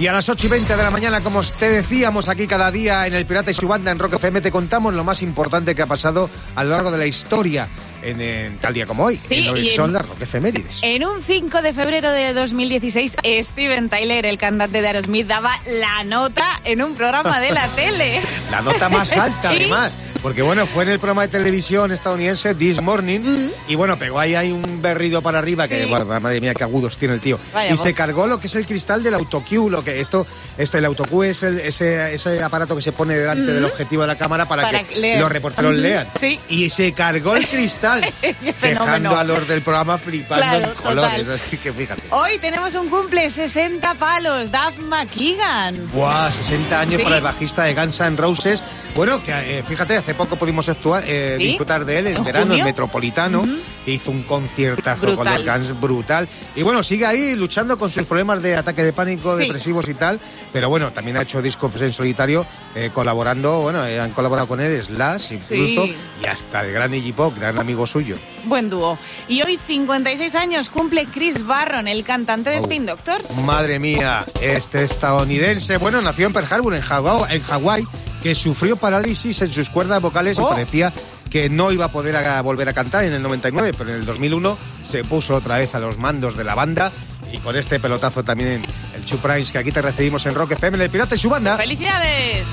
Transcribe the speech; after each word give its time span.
Y 0.00 0.06
a 0.06 0.14
las 0.14 0.30
8 0.30 0.46
y 0.46 0.50
20 0.50 0.76
de 0.78 0.82
la 0.82 0.90
mañana, 0.90 1.20
como 1.20 1.42
te 1.42 1.68
decíamos 1.68 2.30
aquí 2.30 2.46
cada 2.46 2.70
día 2.70 3.06
en 3.06 3.12
El 3.14 3.26
Pirata 3.26 3.50
y 3.50 3.54
su 3.54 3.68
banda 3.68 3.90
en 3.90 3.98
Rock 3.98 4.14
FM, 4.14 4.40
te 4.40 4.50
contamos 4.50 4.94
lo 4.94 5.04
más 5.04 5.20
importante 5.20 5.74
que 5.74 5.82
ha 5.82 5.86
pasado 5.86 6.30
a 6.56 6.64
lo 6.64 6.70
largo 6.70 6.90
de 6.90 6.96
la 6.96 7.04
historia 7.04 7.68
en, 8.02 8.56
tal 8.62 8.72
día 8.72 8.86
como 8.86 9.04
hoy. 9.04 9.20
Sí, 9.28 9.46
en, 9.46 9.56
y 9.58 9.70
son 9.70 9.90
en- 9.90 9.92
las 9.92 10.08
Rock 10.08 10.22
Efemérides. 10.22 10.78
En 10.80 11.04
un 11.04 11.22
5 11.22 11.60
de 11.60 11.74
febrero 11.74 12.10
de 12.12 12.32
2016, 12.32 13.16
Steven 13.42 13.90
Tyler, 13.90 14.24
el 14.24 14.38
cantante 14.38 14.80
de 14.80 14.86
Aerosmith, 14.86 15.26
daba 15.26 15.52
la 15.70 16.02
nota 16.04 16.46
en 16.64 16.80
un 16.80 16.94
programa 16.94 17.38
de 17.38 17.50
la 17.50 17.68
tele. 17.68 18.22
La 18.50 18.62
nota 18.62 18.88
más 18.88 19.12
alta, 19.16 19.50
Sí. 19.50 19.56
además. 19.58 19.92
Porque 20.22 20.42
bueno, 20.42 20.66
fue 20.66 20.84
en 20.84 20.90
el 20.90 20.98
programa 20.98 21.22
de 21.22 21.28
televisión 21.28 21.92
estadounidense 21.92 22.54
This 22.54 22.82
Morning 22.82 23.48
y 23.68 23.74
bueno, 23.74 23.96
pegó 23.98 24.20
ahí, 24.20 24.34
ahí 24.34 24.52
un 24.52 24.82
berrido 24.82 25.22
para 25.22 25.38
arriba 25.38 25.66
que, 25.66 25.84
Sí. 25.84 25.88
bueno, 25.88 26.04
madre 26.20 26.42
mía, 26.42 26.52
qué 26.52 26.62
agudos 26.62 26.98
tiene 26.98 27.14
el 27.14 27.20
tío. 27.20 27.38
Vaya 27.54 27.72
y 27.72 27.76
se 27.78 27.94
cargó 27.94 28.26
lo 28.26 28.38
que 28.38 28.46
es 28.46 28.54
el 28.54 28.66
cristal 28.66 29.02
del 29.02 29.14
autocue, 29.14 29.70
lo 29.70 29.82
que 29.82 29.98
esto, 29.98 30.26
esto 30.58 30.76
el 30.76 30.84
autocue 30.84 31.30
es 31.30 31.42
el- 31.42 31.58
ese, 31.60 32.12
ese 32.14 32.42
aparato 32.42 32.76
que 32.76 32.82
se 32.82 32.92
pone 32.92 33.14
delante 33.16 33.50
del 33.50 33.64
objetivo 33.64 34.02
de 34.02 34.08
la 34.08 34.16
cámara 34.16 34.44
para, 34.46 34.62
Para 34.64 34.84
que 34.84 34.96
leer. 34.96 35.20
los 35.20 35.32
reporteros 35.32 35.74
lean. 35.74 36.06
Sí. 36.20 36.38
Y 36.50 36.68
se 36.68 36.92
cargó 36.92 37.36
el 37.36 37.48
cristal, 37.48 38.04
dejando 38.60 39.16
a 39.16 39.24
los 39.24 39.48
del 39.48 39.62
programa 39.62 39.96
flipando 39.96 40.44
Claro, 40.44 40.64
en 40.66 40.74
colores. 40.74 41.18
total. 41.26 41.40
Así 41.46 41.56
que 41.56 41.72
fíjate. 41.72 42.02
Hoy 42.10 42.38
tenemos 42.38 42.74
un 42.74 42.90
cumple, 42.90 43.30
60 43.30 43.94
palos, 43.94 44.50
Duff 44.52 44.78
McKeegan. 44.80 45.90
Buah, 45.92 46.30
60 46.30 46.78
años 46.80 46.98
Sí. 46.98 47.04
para 47.04 47.16
el 47.16 47.22
bajista 47.22 47.64
de 47.64 47.74
Guns 47.74 47.98
N' 48.00 48.16
Roses. 48.18 48.62
Bueno, 48.94 49.22
que 49.22 49.30
eh, 49.58 49.62
fíjate, 49.62 49.96
hace 49.96 50.14
poco 50.14 50.36
pudimos 50.36 50.68
actuar, 50.68 51.04
eh, 51.06 51.36
¿Sí? 51.38 51.44
disfrutar 51.48 51.84
de 51.84 51.98
él 51.98 52.06
en, 52.08 52.16
¿En 52.16 52.24
verano 52.24 52.46
junio? 52.46 52.60
en 52.60 52.64
Metropolitano. 52.64 53.44
Hizo 53.86 54.10
un 54.10 54.22
conciertazo 54.24 55.06
con 55.16 55.26
Brutal. 55.26 55.44
los 55.46 55.68
Guns 55.68 55.80
brutal. 55.80 56.28
Y 56.54 56.62
bueno, 56.62 56.82
sigue 56.82 57.06
ahí 57.06 57.34
luchando 57.34 57.78
con 57.78 57.88
sus 57.88 58.04
problemas 58.04 58.42
de 58.42 58.56
ataque 58.56 58.82
de 58.82 58.92
pánico, 58.92 59.36
Sí. 59.38 59.44
depresivos 59.44 59.88
y 59.88 59.94
tal. 59.94 60.20
Pero 60.52 60.68
bueno, 60.68 60.90
también 60.90 61.16
ha 61.16 61.22
hecho 61.22 61.40
discos 61.40 61.72
en 61.80 61.92
solitario, 61.94 62.44
eh, 62.74 62.90
colaborando, 62.92 63.60
bueno, 63.62 63.86
eh, 63.86 63.98
han 64.00 64.10
colaborado 64.10 64.46
con 64.48 64.60
él 64.60 64.82
Slash 64.82 65.32
incluso, 65.32 65.86
Sí. 65.86 65.96
y 66.22 66.26
hasta 66.26 66.64
el 66.64 66.72
gran 66.72 66.92
Iggy 66.92 67.12
Pop, 67.12 67.34
gran 67.38 67.58
amigo 67.58 67.86
suyo. 67.86 68.16
Buen 68.44 68.68
dúo. 68.68 68.98
Y 69.28 69.40
hoy, 69.42 69.58
56 69.66 70.34
años, 70.34 70.68
cumple 70.68 71.06
Chris 71.06 71.46
Barron, 71.46 71.88
el 71.88 72.04
cantante 72.04 72.50
de 72.50 72.58
Oh. 72.58 72.62
Spin 72.62 72.86
Doctors. 72.86 73.34
Madre 73.36 73.78
mía, 73.78 74.24
este 74.40 74.82
estadounidense, 74.84 75.78
bueno, 75.78 76.02
nació 76.02 76.26
en 76.26 76.32
Pearl 76.32 76.46
Harbor, 76.52 76.74
en 76.74 76.82
Hawái, 76.82 77.36
en 77.36 77.42
Hawái, 77.42 77.86
que 78.22 78.34
sufrió 78.34 78.76
parálisis 78.76 79.40
en 79.42 79.50
sus 79.50 79.68
cuerdas 79.70 80.00
vocales 80.02 80.38
Oh. 80.38 80.46
y 80.46 80.50
parecía 80.50 80.92
que 81.30 81.48
no 81.48 81.70
iba 81.72 81.84
a 81.86 81.92
poder 81.92 82.16
a- 82.16 82.40
volver 82.42 82.68
a 82.68 82.72
cantar 82.72 83.04
en 83.04 83.12
el 83.12 83.22
99, 83.22 83.72
pero 83.76 83.90
en 83.90 83.96
el 83.96 84.04
2001 84.04 84.58
se 84.82 85.04
puso 85.04 85.36
otra 85.36 85.58
vez 85.58 85.74
a 85.74 85.78
los 85.78 85.96
mandos 85.98 86.36
de 86.36 86.44
la 86.44 86.54
banda 86.54 86.90
y 87.32 87.38
con 87.38 87.56
este 87.56 87.78
pelotazo 87.78 88.24
también 88.24 88.64
el 88.96 89.04
Chu 89.04 89.18
Price 89.18 89.52
que 89.52 89.58
aquí 89.58 89.70
te 89.70 89.80
recibimos 89.80 90.26
en 90.26 90.34
Rock 90.34 90.52
FM, 90.52 90.76
en 90.76 90.82
el 90.82 90.90
Pirata 90.90 91.14
y 91.14 91.18
su 91.18 91.28
banda. 91.30 91.56
¡Felicidades! 91.56 92.48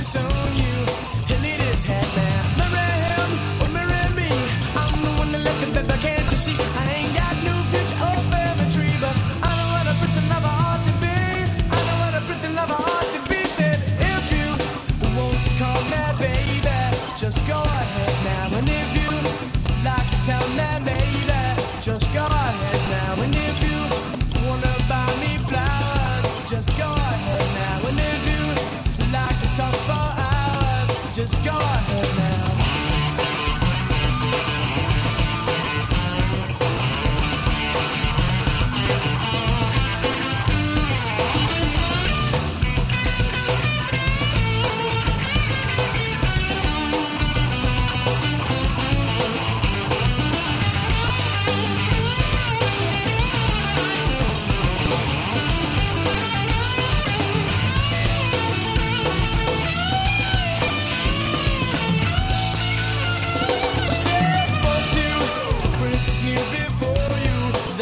kiss 0.00 0.16
on 0.16 0.56
you. 0.56 0.69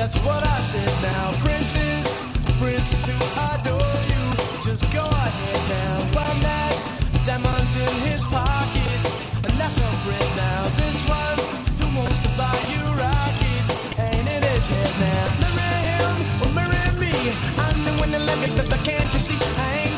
That's 0.09 0.25
what 0.25 0.43
I 0.43 0.61
said 0.61 1.03
now. 1.03 1.33
Princess, 1.45 2.09
princess 2.57 3.05
who 3.05 3.13
adore 3.53 4.01
you. 4.09 4.25
Just 4.65 4.91
go 4.91 5.05
ahead 5.05 5.61
now. 5.69 6.01
One 6.17 6.41
last 6.41 6.87
diamonds 7.27 7.77
in 7.77 7.93
his 8.09 8.25
pockets. 8.25 9.07
And 9.45 9.53
that's 9.61 9.75
some 9.75 9.97
friend 10.09 10.31
now. 10.35 10.65
This 10.81 11.05
one 11.05 11.39
who 11.77 11.87
wants 12.01 12.21
to 12.21 12.29
buy 12.41 12.57
you 12.73 12.81
rockets. 12.97 13.71
Ain't 14.01 14.33
in 14.33 14.43
his 14.49 14.67
head 14.73 14.93
now. 14.97 15.45
Marry 15.45 15.83
him 15.93 16.17
or 16.41 16.51
marry 16.57 16.89
me. 16.97 17.13
I'm 17.61 17.85
the 17.85 17.93
one 18.01 18.11
that 18.13 18.23
let 18.23 18.39
me, 18.41 18.49
but 18.57 18.83
can't 18.89 19.13
you 19.13 19.21
see? 19.21 19.37
I 19.61 19.75
ain't 19.77 19.97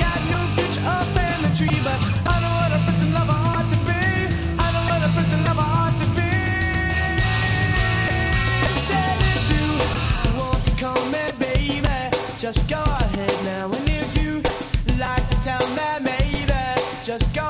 go 13.20 13.26
ahead 13.26 13.44
now. 13.44 13.66
And 13.66 13.88
if 13.88 14.22
you 14.22 14.42
like 14.98 15.28
to 15.28 15.36
tell 15.42 15.66
me 15.70 16.04
maybe, 16.04 16.82
just 17.03 17.34
go 17.34 17.49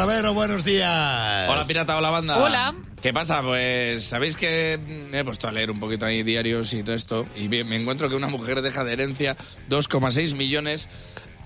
Buenos 0.00 0.64
días. 0.64 1.50
Hola 1.50 1.66
pirata, 1.66 1.98
hola 1.98 2.08
banda. 2.08 2.38
Hola. 2.38 2.74
¿Qué 3.02 3.12
pasa? 3.12 3.42
Pues 3.42 4.02
sabéis 4.02 4.34
que 4.34 4.78
mm, 4.78 5.14
he 5.14 5.24
puesto 5.24 5.46
a 5.46 5.52
leer 5.52 5.70
un 5.70 5.78
poquito 5.78 6.06
ahí 6.06 6.22
diarios 6.22 6.72
y 6.72 6.82
todo 6.82 6.94
esto 6.94 7.26
y 7.36 7.48
bien, 7.48 7.68
me 7.68 7.76
encuentro 7.76 8.08
que 8.08 8.14
una 8.14 8.28
mujer 8.28 8.62
deja 8.62 8.82
de 8.82 8.94
herencia 8.94 9.36
2,6 9.68 10.34
millones 10.36 10.88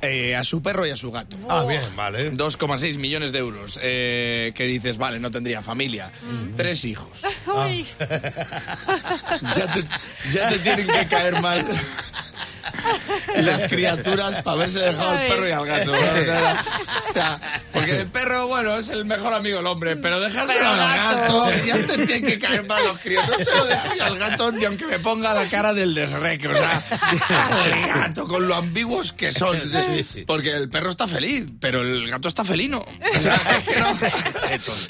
eh, 0.02 0.36
a 0.36 0.44
su 0.44 0.62
perro 0.62 0.86
y 0.86 0.90
a 0.90 0.96
su 0.96 1.10
gato. 1.10 1.36
Ah, 1.48 1.64
bien, 1.66 1.96
vale. 1.96 2.32
2,6 2.32 2.96
millones 2.98 3.32
de 3.32 3.38
euros. 3.40 3.80
Eh, 3.82 4.52
que 4.54 4.66
dices, 4.66 4.98
vale, 4.98 5.18
no 5.18 5.32
tendría 5.32 5.60
familia. 5.60 6.12
Tres 6.56 6.84
hijos. 6.84 7.22
Uy. 7.46 7.86
Ya 9.56 9.66
te, 9.72 9.84
ya 10.32 10.48
te 10.48 10.58
tienen 10.60 10.86
que 10.86 11.06
caer 11.08 11.40
mal 11.40 11.66
las 13.36 13.69
criaturas 13.69 14.42
para 14.42 14.56
haberse 14.56 14.81
dejado 14.81 15.12
el 15.12 15.19
Ay. 15.19 15.28
perro 15.31 15.48
y 15.48 15.52
al 15.52 15.66
gato. 15.66 15.92
¿no? 15.92 15.98
O 17.08 17.12
sea, 17.12 17.40
porque 17.72 18.00
el 18.00 18.06
perro, 18.06 18.46
bueno, 18.46 18.76
es 18.76 18.88
el 18.88 19.04
mejor 19.04 19.32
amigo 19.34 19.58
del 19.58 19.66
hombre, 19.66 19.96
pero 19.96 20.20
dejárselo 20.20 20.69
al 20.69 20.78
gato. 20.78 21.40
gato, 21.44 21.64
ya 21.66 21.76
te 21.86 22.06
tienen 22.06 22.26
que 22.26 22.38
caer 22.38 22.64
mal 22.66 22.82
los 22.84 22.98
críos. 22.98 23.25
No 23.28 23.36
se 23.44 23.50
lo 23.54 23.64
dejo 23.66 23.94
yo 23.96 24.04
al 24.04 24.19
gato 24.19 24.52
ni 24.52 24.64
aunque 24.64 24.86
me 24.86 24.98
ponga 24.98 25.34
la 25.34 25.48
cara 25.48 25.72
del 25.72 25.94
desreque. 25.94 26.48
O 26.48 26.56
sea, 26.56 26.82
el 27.66 27.88
gato 27.88 28.26
con 28.26 28.46
lo 28.46 28.54
ambiguos 28.54 29.12
que 29.12 29.32
son. 29.32 29.60
Porque 30.26 30.50
el 30.50 30.69
perro 30.69 30.90
está 30.90 31.06
feliz, 31.08 31.46
pero 31.60 31.80
el 31.80 32.08
gato 32.08 32.28
está 32.28 32.44
felino. 32.44 32.78
O 32.78 33.22
sea, 33.22 33.62
que 33.66 33.80
no, 33.80 33.98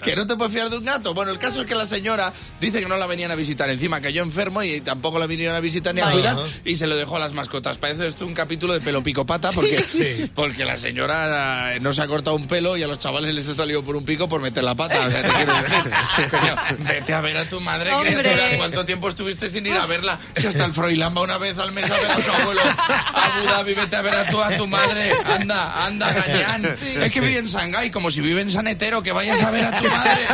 que 0.02 0.16
no 0.16 0.26
te 0.26 0.36
puedes 0.36 0.52
fiar 0.52 0.70
de 0.70 0.78
un 0.78 0.84
gato. 0.84 1.14
Bueno, 1.14 1.30
el 1.30 1.38
caso 1.38 1.60
es 1.62 1.66
que 1.66 1.74
la 1.74 1.86
señora 1.86 2.32
dice 2.60 2.80
que 2.80 2.86
no 2.86 2.96
la 2.96 3.06
venían 3.06 3.30
a 3.30 3.34
visitar. 3.34 3.68
Encima 3.70 4.00
cayó 4.00 4.22
enfermo 4.22 4.62
y 4.62 4.80
tampoco 4.80 5.18
la 5.18 5.26
vinieron 5.26 5.54
a 5.56 5.60
visitar 5.60 5.94
ni 5.94 6.00
a 6.00 6.10
cuidar 6.10 6.36
y 6.64 6.76
se 6.76 6.86
lo 6.86 6.96
dejó 6.96 7.16
a 7.16 7.20
las 7.20 7.32
mascotas. 7.32 7.78
Parece 7.84 8.06
esto 8.06 8.24
un 8.24 8.32
capítulo 8.32 8.72
de 8.72 8.80
pelo 8.80 9.02
pico 9.02 9.26
pata 9.26 9.50
porque, 9.52 9.84
porque 10.34 10.64
la 10.64 10.78
señora 10.78 11.74
eh, 11.74 11.80
no 11.80 11.92
se 11.92 12.00
ha 12.00 12.06
cortado 12.06 12.34
un 12.34 12.46
pelo 12.46 12.78
y 12.78 12.82
a 12.82 12.86
los 12.86 12.98
chavales 12.98 13.34
les 13.34 13.46
ha 13.46 13.54
salido 13.54 13.82
por 13.82 13.94
un 13.94 14.06
pico 14.06 14.26
por 14.26 14.40
meter 14.40 14.64
la 14.64 14.74
pata. 14.74 15.06
O 15.06 15.10
sea, 15.10 15.20
te 15.20 15.28
quiero 15.28 15.54
decir, 15.54 16.30
coño, 16.30 16.56
vete 16.78 17.12
a 17.12 17.20
ver 17.20 17.36
a 17.36 17.44
tu 17.46 17.60
madre, 17.60 17.90
criatura. 18.00 18.56
¿Cuánto 18.56 18.86
tiempo 18.86 19.10
estuviste 19.10 19.50
sin 19.50 19.66
ir 19.66 19.74
a 19.74 19.84
verla? 19.84 20.18
Si 20.34 20.46
hasta 20.46 20.64
el 20.64 20.72
Froilán 20.72 21.14
va 21.14 21.20
una 21.20 21.36
vez 21.36 21.58
al 21.58 21.72
mes 21.72 21.90
a 21.90 21.94
ver 21.94 22.10
a 22.10 22.22
su 22.22 22.30
abuelo 22.30 22.60
a 22.62 23.26
Abu 23.26 23.46
Dhabi, 23.48 23.74
vete 23.74 23.96
a 23.96 24.00
ver 24.00 24.14
a 24.14 24.30
tu, 24.30 24.40
a 24.40 24.56
tu 24.56 24.66
madre. 24.66 25.12
Anda, 25.22 25.84
anda, 25.84 26.10
gañán. 26.10 26.64
Es 26.64 27.12
que 27.12 27.20
vive 27.20 27.36
en 27.36 27.46
Shanghái, 27.48 27.90
como 27.90 28.10
si 28.10 28.22
vive 28.22 28.40
en 28.40 28.50
Sanetero, 28.50 29.02
que 29.02 29.12
vayas 29.12 29.42
a 29.42 29.50
ver 29.50 29.66
a 29.66 29.78
tu 29.78 29.84
madre, 29.90 30.26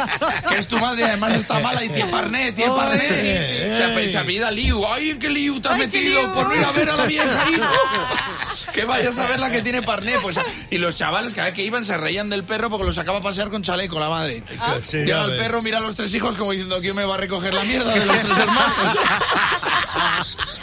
que 0.50 0.56
es 0.56 0.68
tu 0.68 0.78
madre, 0.78 1.02
además 1.02 1.34
está 1.34 1.58
mala 1.58 1.84
y 1.84 1.88
tiene 1.88 2.12
parné, 2.12 2.52
tiene 2.52 2.72
parné. 2.76 3.72
O 3.72 3.76
sea, 3.76 3.92
pues, 3.92 4.12
se 4.12 4.18
apellida 4.18 4.52
Liu. 4.52 4.86
Ay, 4.86 5.10
¿en 5.10 5.18
qué 5.18 5.28
Liu 5.28 5.60
te 5.60 5.68
has 5.68 5.78
metido 5.78 6.32
por 6.32 6.46
no 6.46 6.54
ir 6.54 6.64
a 6.64 6.70
ver 6.70 6.88
a 6.90 6.94
la 6.94 7.06
vieja? 7.06 7.39
Que 8.72 8.84
vayas 8.84 9.18
a 9.18 9.26
ver 9.26 9.40
la 9.40 9.50
que 9.50 9.62
tiene 9.62 9.82
parné. 9.82 10.14
Pues, 10.22 10.38
y 10.70 10.78
los 10.78 10.94
chavales, 10.94 11.34
cada 11.34 11.46
vez 11.48 11.54
que 11.54 11.64
iban, 11.64 11.84
se 11.84 11.96
reían 11.96 12.30
del 12.30 12.44
perro 12.44 12.70
porque 12.70 12.84
los 12.86 12.94
sacaba 12.94 13.18
a 13.18 13.22
pasear 13.22 13.48
con 13.48 13.62
chaleco 13.62 13.98
la 13.98 14.08
madre. 14.08 14.42
Sí, 14.86 14.98
Llega 14.98 15.24
el 15.24 15.36
perro, 15.36 15.62
mira 15.62 15.78
a 15.78 15.80
los 15.80 15.94
tres 15.94 16.12
hijos 16.14 16.36
como 16.36 16.52
diciendo, 16.52 16.78
¿quién 16.80 16.94
me 16.94 17.04
va 17.04 17.14
a 17.14 17.18
recoger 17.18 17.52
la 17.52 17.64
mierda 17.64 17.92
de 17.92 18.06
los 18.06 18.20
tres 18.20 18.38
hermanos? 18.38 18.76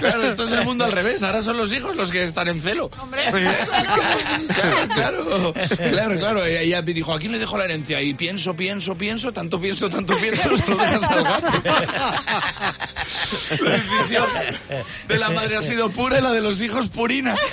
Claro, 0.00 0.22
esto 0.22 0.46
es 0.46 0.52
el 0.52 0.64
mundo 0.64 0.84
al 0.84 0.92
revés. 0.92 1.22
Ahora 1.22 1.42
son 1.42 1.56
los 1.56 1.72
hijos 1.72 1.94
los 1.96 2.10
que 2.10 2.24
están 2.24 2.48
en 2.48 2.60
celo. 2.62 2.90
Hombre. 3.00 3.22
Claro, 4.52 4.86
claro, 4.94 5.54
claro, 5.90 6.18
claro. 6.18 6.48
Y 6.48 6.56
ella 6.56 6.82
me 6.82 6.92
dijo, 6.92 7.12
¿a 7.12 7.18
quién 7.18 7.32
le 7.32 7.38
dejo 7.38 7.56
la 7.56 7.64
herencia? 7.64 8.00
Y 8.02 8.14
pienso, 8.14 8.54
pienso, 8.54 8.94
pienso, 8.94 9.32
tanto 9.32 9.60
pienso, 9.60 9.88
tanto 9.88 10.16
pienso, 10.16 10.56
se 10.56 10.66
lo 10.66 10.76
dejas 10.76 11.02
al 11.02 11.24
gato. 11.24 11.52
La 13.60 13.70
decisión 13.70 14.26
de 15.08 15.18
la 15.18 15.30
madre 15.30 15.56
ha 15.56 15.62
sido 15.62 15.90
pura 15.90 16.18
y 16.18 16.22
la 16.22 16.32
de 16.32 16.40
los 16.40 16.60
hijos 16.60 16.88
purina. 16.88 17.34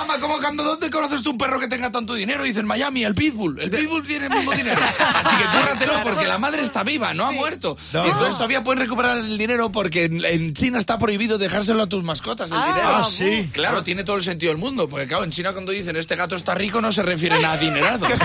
Mamá, 0.00 0.18
¿cómo 0.18 0.38
cuando 0.38 0.64
dónde 0.64 0.90
conoces 0.90 1.22
tú 1.22 1.30
un 1.30 1.38
perro 1.38 1.58
que 1.60 1.68
tenga 1.68 1.90
tanto 1.90 2.14
dinero? 2.14 2.42
Dice, 2.44 2.60
en 2.60 2.66
Miami, 2.66 3.04
el 3.04 3.14
Pitbull. 3.14 3.60
El 3.60 3.70
Pitbull 3.70 4.02
tiene 4.04 4.26
el 4.26 4.32
mismo 4.32 4.52
dinero. 4.56 4.80
Así 4.82 5.36
que 5.36 5.44
cúrratelo 5.44 6.02
porque 6.02 6.26
la 6.26 6.38
madre 6.38 6.62
está 6.62 6.82
viva, 6.82 7.14
no 7.14 7.26
ha 7.26 7.32
muerto. 7.32 7.76
No. 7.92 8.04
Y 8.06 8.10
entonces 8.10 8.34
todavía 8.34 8.64
puedes 8.64 8.82
recuperar 8.82 9.18
el 9.18 9.38
dinero 9.38 9.70
porque 9.70 10.04
en, 10.04 10.24
en 10.24 10.52
China 10.54 10.78
está 10.78 10.98
prohibido 10.98 11.38
dejárselo 11.38 11.82
a 11.82 11.86
tus 11.86 12.02
mascotas 12.02 12.50
el 12.50 12.56
Ah, 12.58 12.66
dinero. 12.66 12.88
Ah, 12.96 13.04
sí. 13.04 13.48
Claro, 13.52 13.82
tiene 13.82 14.04
todo 14.04 14.16
el 14.16 14.24
sentido 14.24 14.50
del 14.52 14.58
mundo. 14.60 14.88
Porque 14.88 15.06
claro, 15.06 15.24
en 15.24 15.30
China 15.30 15.52
cuando 15.52 15.72
dicen 15.72 15.96
este 15.96 16.16
gato 16.16 16.36
está 16.36 16.54
rico 16.54 16.80
no 16.80 16.92
se 16.92 17.02
refieren 17.02 17.44
a 17.44 17.52
adinerado. 17.52 18.06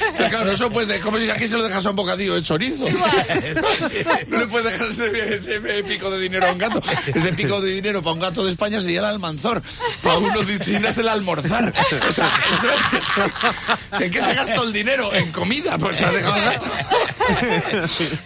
Entonces, 0.00 0.28
claro, 0.30 0.44
no 0.46 0.52
eso 0.52 0.70
pues 0.70 0.88
de, 0.88 1.00
como 1.00 1.18
si 1.18 1.28
aquí 1.30 1.48
se 1.48 1.56
lo 1.56 1.62
dejas 1.64 1.84
a 1.86 1.90
un 1.90 1.96
bocadillo 1.96 2.34
de 2.34 2.42
chorizo. 2.42 2.86
No 4.28 4.38
le 4.38 4.46
puedes 4.46 4.70
dejar 4.72 4.86
ese, 4.88 5.34
ese 5.34 5.60
pico 5.84 6.10
de 6.10 6.20
dinero 6.20 6.48
a 6.48 6.52
un 6.52 6.58
gato. 6.58 6.80
Ese 7.14 7.32
pico 7.32 7.60
de 7.60 7.70
dinero 7.72 8.02
para 8.02 8.12
un 8.14 8.20
gato 8.20 8.44
de 8.44 8.50
España 8.50 8.80
sería 8.80 9.00
el 9.00 9.06
almanzor. 9.22 9.62
Para 10.02 10.18
uno 10.18 10.42
de 10.42 10.58
China 10.60 10.88
es 10.90 10.98
el 10.98 11.08
almorzar. 11.08 11.72
O 12.08 12.12
sea, 12.12 12.30
eso- 12.52 12.68
¿En 14.04 14.10
qué 14.10 14.22
se 14.22 14.34
gastó 14.34 14.62
el 14.64 14.72
dinero? 14.72 15.12
En 15.12 15.32
comida, 15.32 15.76
pues 15.76 15.96
se 15.96 16.04
ha 16.04 16.10
dejado 16.12 16.36
el 16.36 16.44
gato. 16.44 16.66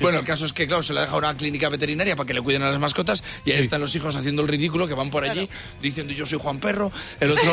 Bueno, 0.01 0.19
el 0.19 0.25
caso 0.25 0.45
es 0.47 0.53
que, 0.53 0.67
claro, 0.67 0.83
se 0.83 0.93
le 0.93 1.01
ha 1.01 1.03
dejado 1.03 1.17
a 1.19 1.31
una 1.31 1.37
clínica 1.37 1.69
veterinaria 1.69 2.15
para 2.15 2.27
que 2.27 2.35
le 2.35 2.41
cuiden 2.43 2.63
a 2.63 2.71
las 2.71 2.79
mascotas 2.79 3.23
y 3.45 3.53
ahí 3.53 3.61
están 3.61 3.81
los 3.81 3.95
hijos 3.97 4.15
haciendo 4.15 4.43
el 4.43 4.49
ridículo 4.49 4.87
que 4.87 4.95
van 4.95 5.11
por 5.11 5.25
allí 5.25 5.49
diciendo 5.81 6.13
yo 6.13 6.27
soy 6.27 6.39
Juan 6.39 6.59
Perro, 6.59 6.93
el 7.21 7.31
otro, 7.33 7.53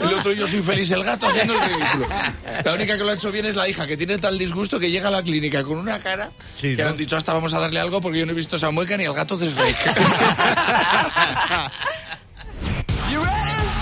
el 0.00 0.12
otro 0.14 0.32
yo 0.32 0.46
soy 0.46 0.62
Feliz 0.62 0.90
el 0.90 1.04
gato 1.04 1.26
haciendo 1.28 1.54
el 1.54 1.60
ridículo. 1.60 2.08
La 2.64 2.74
única 2.74 2.96
que 2.98 3.04
lo 3.04 3.10
ha 3.10 3.14
hecho 3.14 3.30
bien 3.30 3.46
es 3.46 3.54
la 3.56 3.68
hija, 3.68 3.86
que 3.86 3.96
tiene 3.96 4.18
tal 4.18 4.38
disgusto 4.38 4.78
que 4.80 4.90
llega 4.90 5.08
a 5.08 5.10
la 5.12 5.22
clínica 5.22 5.62
con 5.62 5.78
una 5.78 5.98
cara 6.00 6.30
Sí, 6.54 6.74
que 6.76 6.82
¿no? 6.82 6.88
han 6.90 6.96
dicho 6.96 7.16
hasta 7.16 7.32
vamos 7.32 7.52
a 7.54 7.60
darle 7.60 7.78
algo 7.80 8.00
porque 8.00 8.18
yo 8.18 8.26
no 8.26 8.32
he 8.32 8.34
visto 8.34 8.56
esa 8.56 8.70
mueca 8.70 8.96
ni 8.96 9.04
el 9.04 9.12
gato 9.14 9.36
de 9.36 9.48
Shrek. 9.52 9.76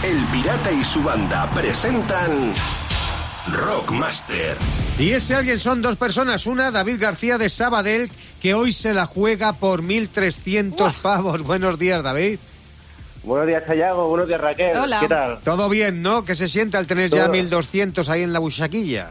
El 0.07 0.25
Pirata 0.27 0.71
y 0.71 0.85
su 0.85 1.03
banda 1.03 1.51
presentan 1.53 2.55
Rockmaster. 3.53 4.57
Y 5.01 5.11
ese 5.11 5.35
alguien 5.35 5.59
son 5.59 5.83
dos 5.83 5.97
personas. 5.97 6.47
Una, 6.47 6.71
David 6.71 7.01
García 7.01 7.39
de 7.39 7.49
Sabadell, 7.49 8.09
que 8.41 8.55
hoy 8.55 8.71
se 8.71 8.95
la 8.95 9.07
juega 9.07 9.55
por 9.55 9.83
1.300 9.83 10.95
pavos. 11.03 11.43
Buenos 11.43 11.77
días, 11.77 12.05
David. 12.05 12.39
Buenos 13.25 13.49
días, 13.49 13.65
Sayago. 13.67 14.09
Buenos 14.09 14.29
días, 14.29 14.41
Raquel. 14.41 14.77
Hola. 14.77 15.01
¿Qué 15.01 15.09
tal? 15.09 15.41
Todo 15.41 15.69
bien, 15.69 16.03
¿no? 16.03 16.25
¿Qué 16.25 16.37
se 16.37 16.49
siente 16.49 16.77
al 16.77 16.87
tener 16.87 17.11
ya 17.11 17.25
Todo. 17.25 17.35
1.200 17.35 18.09
ahí 18.09 18.23
en 18.23 18.33
la 18.33 18.39
buchaquilla? 18.39 19.09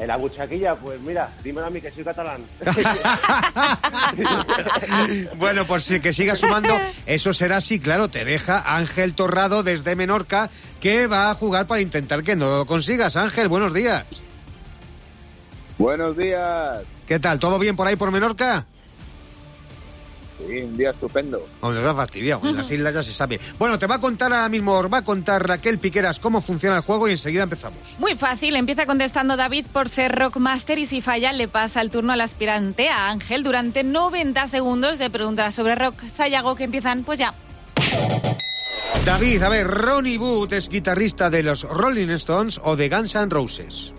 En 0.00 0.08
la 0.08 0.16
buchaquilla, 0.16 0.74
pues 0.76 0.98
mira, 1.02 1.28
dímelo 1.44 1.66
a 1.66 1.70
mí 1.70 1.80
que 1.80 1.90
soy 1.90 2.02
catalán. 2.02 2.42
Bueno, 5.36 5.66
pues 5.66 5.84
sí, 5.84 6.00
que 6.00 6.12
siga 6.12 6.36
sumando. 6.36 6.68
Eso 7.06 7.34
será 7.34 7.58
así, 7.58 7.78
claro. 7.78 8.08
Te 8.08 8.24
deja 8.24 8.76
Ángel 8.76 9.14
Torrado 9.14 9.62
desde 9.62 9.96
Menorca, 9.96 10.50
que 10.80 11.06
va 11.06 11.30
a 11.30 11.34
jugar 11.34 11.66
para 11.66 11.80
intentar 11.80 12.22
que 12.22 12.36
no 12.36 12.58
lo 12.58 12.66
consigas. 12.66 13.16
Ángel, 13.16 13.48
buenos 13.48 13.74
días. 13.74 14.04
Buenos 15.78 16.16
días. 16.16 16.78
¿Qué 17.06 17.18
tal? 17.18 17.38
¿Todo 17.38 17.58
bien 17.58 17.76
por 17.76 17.86
ahí 17.86 17.96
por 17.96 18.10
Menorca? 18.10 18.66
Sí, 20.50 20.62
un 20.62 20.76
día 20.76 20.90
estupendo. 20.90 21.46
Hombre, 21.60 21.80
nos 21.80 21.92
ha 21.92 21.94
fastidiado. 21.94 22.48
En 22.48 22.56
las 22.56 22.68
islas 22.70 22.92
ya 22.92 23.02
se 23.04 23.12
sabe. 23.12 23.38
Bueno, 23.56 23.78
te 23.78 23.86
va 23.86 23.96
a 23.96 24.00
contar 24.00 24.32
ahora 24.32 24.48
mismo, 24.48 24.72
os 24.72 24.92
va 24.92 24.98
a 24.98 25.04
contar 25.04 25.46
Raquel 25.46 25.78
Piqueras 25.78 26.18
cómo 26.18 26.40
funciona 26.40 26.76
el 26.78 26.82
juego 26.82 27.06
y 27.06 27.12
enseguida 27.12 27.44
empezamos. 27.44 27.78
Muy 28.00 28.16
fácil, 28.16 28.56
empieza 28.56 28.84
contestando 28.84 29.36
David 29.36 29.66
por 29.72 29.88
ser 29.88 30.12
Rockmaster 30.12 30.80
y 30.80 30.86
si 30.86 31.02
falla 31.02 31.32
le 31.32 31.46
pasa 31.46 31.80
el 31.82 31.90
turno 31.90 32.12
al 32.14 32.20
aspirante, 32.20 32.88
a 32.88 33.10
Ángel, 33.10 33.44
durante 33.44 33.84
90 33.84 34.48
segundos 34.48 34.98
de 34.98 35.08
preguntas 35.08 35.54
sobre 35.54 35.76
rock. 35.76 36.02
Sayago, 36.08 36.56
que 36.56 36.64
empiezan, 36.64 37.04
pues 37.04 37.20
ya. 37.20 37.32
David, 39.04 39.42
a 39.44 39.48
ver, 39.48 39.68
Ronnie 39.68 40.18
Wood 40.18 40.52
es 40.52 40.68
guitarrista 40.68 41.30
de 41.30 41.44
los 41.44 41.62
Rolling 41.62 42.08
Stones 42.10 42.60
o 42.64 42.74
de 42.74 42.88
Guns 42.88 43.14
N' 43.14 43.30
Roses. 43.30 43.92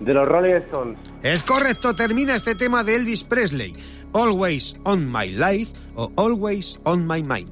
De 0.00 0.12
los 0.12 0.28
Rolling 0.28 0.54
Stones. 0.66 0.98
Es 1.22 1.42
correcto, 1.42 1.94
termina 1.94 2.36
este 2.36 2.54
tema 2.54 2.84
de 2.84 2.94
Elvis 2.94 3.24
Presley. 3.24 3.74
Always 4.12 4.76
on 4.84 5.10
my 5.10 5.30
life 5.30 5.72
o 5.96 6.10
Always 6.16 6.78
on 6.84 7.06
my 7.06 7.22
mind. 7.22 7.50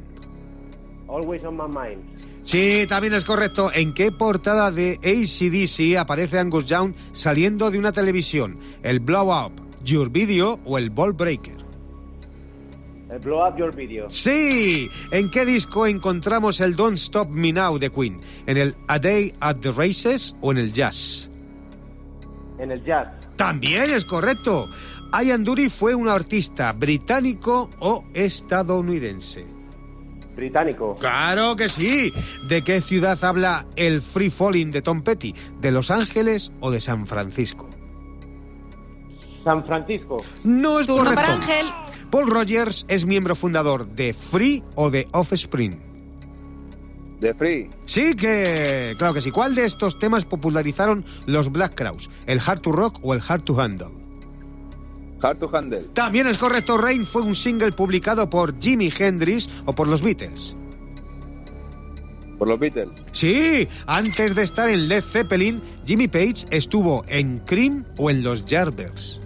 Always 1.08 1.44
on 1.44 1.56
my 1.56 1.68
mind. 1.68 2.16
Sí, 2.42 2.86
también 2.88 3.12
es 3.14 3.24
correcto. 3.24 3.72
¿En 3.74 3.92
qué 3.92 4.12
portada 4.12 4.70
de 4.70 5.00
ACDC 5.02 5.98
aparece 5.98 6.38
Angus 6.38 6.66
Young 6.66 6.94
saliendo 7.12 7.70
de 7.72 7.78
una 7.78 7.90
televisión? 7.90 8.58
¿El 8.84 9.00
Blow 9.00 9.30
Up, 9.30 9.52
Your 9.84 10.10
Video 10.10 10.60
o 10.64 10.78
el 10.78 10.90
Ball 10.90 11.12
Breaker? 11.12 11.56
El 13.10 13.18
Blow 13.18 13.48
Up 13.48 13.56
Your 13.56 13.74
Video. 13.74 14.08
Sí. 14.10 14.88
¿En 15.10 15.30
qué 15.30 15.44
disco 15.44 15.86
encontramos 15.86 16.60
el 16.60 16.76
Don't 16.76 16.96
Stop 16.96 17.34
Me 17.34 17.52
Now 17.52 17.78
de 17.78 17.90
Queen? 17.90 18.20
¿En 18.46 18.56
el 18.56 18.76
A 18.86 18.98
Day 18.98 19.34
at 19.40 19.56
the 19.56 19.72
Races 19.72 20.36
o 20.40 20.52
en 20.52 20.58
el 20.58 20.72
Jazz? 20.72 21.28
En 22.58 22.70
el 22.70 22.82
jazz. 22.84 23.08
También 23.36 23.82
es 23.82 24.04
correcto. 24.04 24.66
Ian 25.22 25.44
Dury 25.44 25.70
fue 25.70 25.94
un 25.94 26.08
artista 26.08 26.72
británico 26.72 27.70
o 27.78 28.04
estadounidense. 28.14 29.46
Británico. 30.34 30.96
Claro 31.00 31.56
que 31.56 31.68
sí. 31.68 32.12
¿De 32.48 32.62
qué 32.62 32.80
ciudad 32.82 33.22
habla 33.24 33.66
el 33.76 34.02
Free 34.02 34.28
Falling 34.28 34.70
de 34.70 34.82
Tom 34.82 35.02
Petty? 35.02 35.34
¿De 35.60 35.70
Los 35.72 35.90
Ángeles 35.90 36.52
o 36.60 36.70
de 36.70 36.80
San 36.80 37.06
Francisco? 37.06 37.68
San 39.44 39.64
Francisco. 39.64 40.22
No 40.44 40.80
es 40.80 40.86
Turno 40.86 41.04
correcto. 41.04 41.22
para 41.22 41.34
Ángel. 41.36 41.66
Paul 42.10 42.28
Rogers 42.28 42.84
es 42.88 43.06
miembro 43.06 43.34
fundador 43.34 43.86
de 43.86 44.12
Free 44.12 44.62
o 44.74 44.90
de 44.90 45.08
Offspring. 45.12 45.80
De 47.20 47.32
Free. 47.32 47.70
Sí 47.86 48.14
que, 48.14 48.94
claro 48.98 49.14
que 49.14 49.22
sí. 49.22 49.30
¿Cuál 49.30 49.54
de 49.54 49.64
estos 49.64 49.98
temas 49.98 50.26
popularizaron 50.26 51.04
los 51.24 51.50
Black 51.50 51.74
Crowes? 51.74 52.10
¿El 52.26 52.40
Hard 52.44 52.60
to 52.60 52.72
Rock 52.72 52.98
o 53.02 53.14
el 53.14 53.22
Hard 53.26 53.42
to 53.42 53.58
Handle? 53.58 54.05
Hard 55.22 55.38
to 55.38 55.50
Handle. 55.54 55.88
También 55.94 56.26
es 56.26 56.38
correcto, 56.38 56.76
Rain 56.76 57.04
fue 57.04 57.22
un 57.22 57.34
single 57.34 57.72
publicado 57.72 58.28
por 58.28 58.58
Jimi 58.60 58.92
Hendrix 58.96 59.48
o 59.64 59.72
por 59.74 59.88
los 59.88 60.02
Beatles. 60.02 60.56
Por 62.38 62.48
los 62.48 62.58
Beatles. 62.58 62.90
Sí, 63.12 63.66
antes 63.86 64.34
de 64.34 64.42
estar 64.42 64.68
en 64.68 64.88
Led 64.88 65.02
Zeppelin, 65.02 65.62
Jimmy 65.86 66.06
Page 66.06 66.46
estuvo 66.50 67.04
en 67.08 67.38
Cream 67.40 67.86
o 67.96 68.10
en 68.10 68.22
los 68.22 68.44
Yardbirds. 68.44 69.20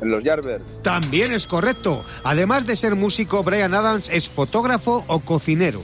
En 0.00 0.10
los 0.10 0.22
Yardbirds. 0.22 0.82
También 0.82 1.32
es 1.32 1.46
correcto. 1.46 2.04
Además 2.24 2.66
de 2.66 2.76
ser 2.76 2.94
músico, 2.94 3.42
Brian 3.42 3.74
Adams 3.74 4.08
es 4.10 4.28
fotógrafo 4.28 5.04
o 5.08 5.20
cocinero. 5.20 5.80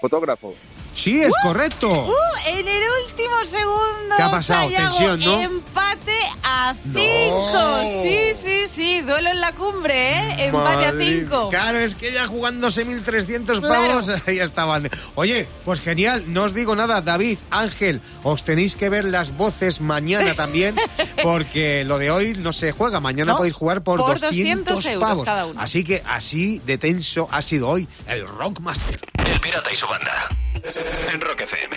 Fotógrafo. 0.00 0.54
Sí, 0.94 1.20
es 1.22 1.32
correcto. 1.42 1.88
Uh, 1.88 2.12
en 2.48 2.68
el 2.68 2.82
último 3.06 3.44
segundo. 3.44 4.14
¿Qué 4.16 4.22
ha 4.22 4.30
pasado? 4.30 4.68
Sayago, 4.68 4.96
Tensión, 4.96 5.20
¿no? 5.20 5.40
Empate 5.40 6.18
a 6.42 6.74
cinco. 6.92 8.02
Sí, 8.02 8.18
sí, 8.34 8.68
sí. 8.68 9.00
Duelo 9.00 9.30
en 9.30 9.40
la 9.40 9.52
cumbre, 9.52 10.12
¿eh? 10.18 10.46
Empate 10.46 10.86
a 10.86 10.92
cinco. 10.98 11.48
Claro, 11.48 11.78
es 11.78 11.94
que 11.94 12.12
ya 12.12 12.26
jugándose 12.26 12.86
1.300 12.86 13.60
Claro. 13.60 13.68
pavos, 13.68 14.10
ahí 14.26 14.38
estaban. 14.38 14.90
Oye, 15.14 15.48
pues 15.64 15.80
genial, 15.80 16.24
no 16.26 16.44
os 16.44 16.54
digo 16.54 16.76
nada, 16.76 17.00
David, 17.00 17.38
Ángel, 17.50 18.00
os 18.22 18.44
tenéis 18.44 18.76
que 18.76 18.88
ver 18.90 19.04
las 19.06 19.34
voces 19.36 19.80
mañana 19.80 20.34
también, 20.34 20.76
porque 21.22 21.84
lo 21.84 21.98
de 21.98 22.10
hoy 22.10 22.34
no 22.38 22.52
se 22.52 22.72
juega, 22.72 23.00
mañana 23.00 23.32
No, 23.32 23.38
podéis 23.38 23.54
jugar 23.54 23.82
por, 23.82 23.98
por 23.98 24.20
200, 24.20 24.74
200 24.74 24.86
euros 24.86 25.08
pavos. 25.08 25.24
cada 25.24 25.46
uno. 25.46 25.60
Así 25.60 25.84
que 25.84 26.02
así 26.06 26.60
de 26.66 26.76
tenso 26.78 27.28
ha 27.30 27.40
sido 27.42 27.68
hoy 27.68 27.88
el 28.06 28.26
Rockmaster. 28.28 29.00
El 29.32 29.40
Pirata 29.40 29.72
y 29.72 29.76
su 29.76 29.86
banda. 29.86 30.28
En 30.64 31.20
Rock 31.20 31.40
FM. 31.40 31.76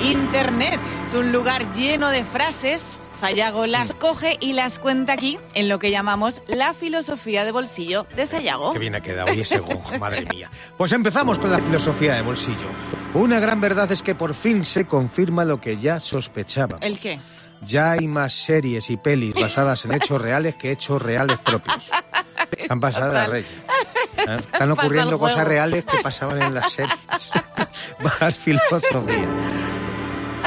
Internet 0.00 0.80
es 1.02 1.12
un 1.12 1.32
lugar 1.32 1.72
lleno 1.72 2.08
de 2.08 2.24
frases. 2.24 2.98
Sayago 3.18 3.66
las 3.66 3.92
coge 3.94 4.38
y 4.40 4.54
las 4.54 4.78
cuenta 4.78 5.12
aquí 5.12 5.38
en 5.54 5.68
lo 5.68 5.78
que 5.78 5.90
llamamos 5.90 6.40
la 6.46 6.72
filosofía 6.72 7.44
de 7.44 7.52
bolsillo 7.52 8.06
de 8.16 8.24
Sayago. 8.26 8.72
Qué 8.72 8.78
bien 8.78 8.94
ha 8.94 9.00
quedado 9.02 9.30
hoy 9.30 9.40
ese 9.40 9.58
gonjo, 9.58 9.98
madre 9.98 10.24
mía. 10.32 10.50
Pues 10.78 10.92
empezamos 10.92 11.38
con 11.38 11.50
la 11.50 11.58
filosofía 11.58 12.14
de 12.14 12.22
bolsillo. 12.22 12.68
Una 13.12 13.40
gran 13.40 13.60
verdad 13.60 13.90
es 13.92 14.02
que 14.02 14.14
por 14.14 14.32
fin 14.32 14.64
se 14.64 14.86
confirma 14.86 15.44
lo 15.44 15.60
que 15.60 15.78
ya 15.78 16.00
sospechábamos. 16.00 16.82
¿El 16.82 16.98
qué? 16.98 17.18
Ya 17.66 17.92
hay 17.92 18.08
más 18.08 18.32
series 18.32 18.88
y 18.90 18.96
pelis 18.96 19.34
basadas 19.34 19.84
en 19.84 19.92
hechos 19.92 20.20
reales 20.20 20.54
que 20.54 20.72
hechos 20.72 21.00
reales 21.00 21.38
propios. 21.38 21.90
Han 22.68 22.80
pasado 22.80 23.12
las 23.12 23.28
reyes. 23.28 23.50
¿Eh? 24.16 24.36
Están 24.38 24.70
ocurriendo 24.70 25.18
cosas 25.18 25.46
reales 25.46 25.84
que 25.84 25.98
pasaban 25.98 26.42
en 26.42 26.54
las 26.54 26.72
series. 26.72 26.98
Más 28.20 28.36
filosofía. 28.36 29.28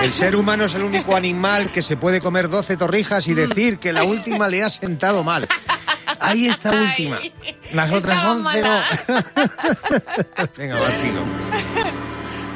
El 0.02 0.14
ser 0.14 0.36
humano 0.36 0.66
es 0.66 0.76
el 0.76 0.84
único 0.84 1.16
animal 1.16 1.70
que 1.70 1.82
se 1.82 1.96
puede 1.96 2.20
comer 2.20 2.50
12 2.50 2.78
torrijas 2.78 3.28
y 3.28 3.34
decir 3.34 3.80
que 3.80 3.94
la 3.94 4.04
última 4.04 4.50
le 4.50 4.64
ha 4.64 4.70
sentado 4.70 5.24
mal. 5.24 5.48
Ahí 6.20 6.48
está 6.48 6.72
última. 6.72 7.20
Las 7.74 7.92
otras 7.92 8.18
estaba 8.18 8.34
11 8.34 8.62
no. 8.62 8.82
Venga, 10.58 10.80
vacilo. 10.80 11.24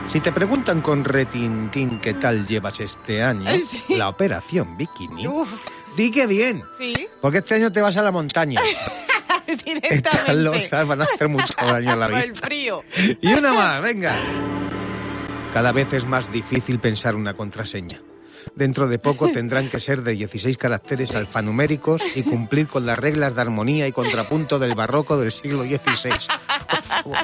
Si 0.08 0.22
te 0.22 0.32
preguntan 0.32 0.82
con 0.82 1.04
retintín 1.04 2.00
qué 2.00 2.14
tal 2.14 2.48
llevas 2.48 2.80
este 2.80 3.22
año, 3.22 3.50
Sí. 3.60 3.96
la 3.96 4.10
operación 4.10 4.78
bikini, 4.78 5.28
Uf, 5.28 5.50
di 5.98 6.10
que 6.12 6.26
bien, 6.26 6.64
sí, 6.78 7.08
porque 7.22 7.40
este 7.40 7.56
año 7.56 7.72
te 7.72 7.82
vas 7.82 7.98
a 7.98 8.02
la 8.02 8.12
montaña. 8.12 8.62
Estas 9.84 10.36
lozas 10.36 10.86
van 10.88 11.02
a 11.02 11.06
hacer 11.06 11.28
mucho 11.30 11.54
daño 11.58 11.92
a 11.92 11.96
la 11.96 12.08
Por 12.10 12.20
el 12.20 12.32
vista. 12.32 12.48
frío. 12.48 12.84
Y 13.22 13.34
una 13.34 13.54
más, 13.54 13.82
venga. 13.82 14.16
Cada 15.54 15.72
vez 15.72 15.92
es 15.94 16.06
más 16.06 16.32
difícil 16.32 16.80
pensar 16.80 17.16
una 17.16 17.34
contraseña. 17.34 18.02
Dentro 18.56 18.88
de 18.88 19.00
poco 19.00 19.30
tendrán 19.34 19.70
que 19.70 19.80
ser 19.80 20.04
de 20.04 20.14
16 20.14 20.58
caracteres 20.58 21.16
alfanuméricos 21.16 22.02
y 22.16 22.24
cumplir 22.24 22.68
con 22.68 22.86
las 22.86 22.98
reglas 23.00 23.36
de 23.36 23.42
armonía 23.42 23.88
y 23.88 23.92
contrapunto 23.94 24.58
del 24.60 24.74
barroco 24.76 25.18
del 25.18 25.32
siglo 25.32 25.64
XVI. 25.64 26.12
Por 26.70 26.84
favor. 26.84 27.18